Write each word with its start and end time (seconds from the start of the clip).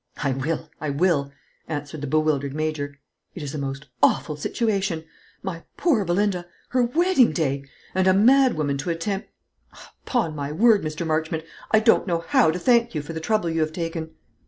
"I 0.23 0.31
will, 0.31 0.67
I 0.79 0.89
will," 0.89 1.31
answered 1.67 2.01
the 2.01 2.07
bewildered 2.07 2.55
Major. 2.55 2.99
"It's 3.35 3.53
a 3.53 3.59
most 3.59 3.85
awful 4.01 4.35
situation. 4.35 5.05
My 5.43 5.61
poor 5.77 6.03
Belinda! 6.05 6.47
Her 6.69 6.81
wedding 6.81 7.33
day! 7.33 7.65
And 7.93 8.07
a 8.07 8.13
mad 8.15 8.55
woman 8.55 8.79
to 8.79 8.89
attempt 8.89 9.29
Upon 10.01 10.35
my 10.35 10.51
word, 10.51 10.81
Mr. 10.81 11.05
Marchmont, 11.05 11.43
I 11.69 11.81
don't 11.81 12.07
know 12.07 12.21
how 12.29 12.49
to 12.49 12.57
thank 12.57 12.95
you 12.95 13.03
for 13.03 13.13
the 13.13 13.19
trouble 13.19 13.51
you 13.51 13.61
have 13.61 13.73
taken." 13.73 14.15